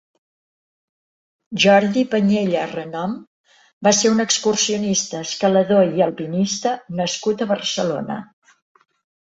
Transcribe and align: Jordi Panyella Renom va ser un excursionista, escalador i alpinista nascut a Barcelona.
Jordi 1.65 2.03
Panyella 2.13 2.63
Renom 2.71 3.13
va 3.89 3.95
ser 3.99 4.13
un 4.15 4.25
excursionista, 4.25 5.21
escalador 5.29 5.95
i 6.01 6.05
alpinista 6.09 6.75
nascut 7.03 7.47
a 7.47 7.51
Barcelona. 7.57 8.21